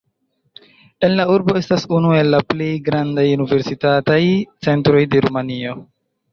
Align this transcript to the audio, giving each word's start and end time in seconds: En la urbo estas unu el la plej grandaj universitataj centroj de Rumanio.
En 1.07 1.13
la 1.19 1.25
urbo 1.33 1.55
estas 1.59 1.85
unu 1.99 2.15
el 2.21 2.33
la 2.37 2.41
plej 2.55 2.71
grandaj 2.89 3.27
universitataj 3.37 4.21
centroj 4.71 5.07
de 5.15 5.25
Rumanio. 5.31 5.81